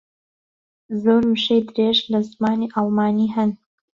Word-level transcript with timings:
زۆر 1.03 1.23
وشەی 1.31 1.61
درێژ 1.67 1.99
لە 2.11 2.19
زمانی 2.31 2.71
ئەڵمانی 2.75 3.33
ھەن. 3.35 3.51